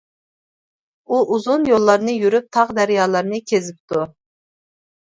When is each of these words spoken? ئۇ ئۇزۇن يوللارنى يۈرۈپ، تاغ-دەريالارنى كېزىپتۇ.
ئۇ 1.09 1.19
ئۇزۇن 1.35 1.67
يوللارنى 1.73 2.17
يۈرۈپ، 2.23 2.51
تاغ-دەريالارنى 2.59 3.45
كېزىپتۇ. 3.53 4.07